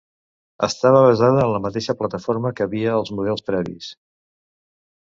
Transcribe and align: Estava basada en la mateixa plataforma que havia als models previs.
Estava 0.67 1.03
basada 1.07 1.43
en 1.43 1.51
la 1.57 1.61
mateixa 1.67 1.97
plataforma 2.01 2.53
que 2.57 2.67
havia 2.69 2.99
als 3.03 3.13
models 3.21 3.47
previs. 3.53 3.93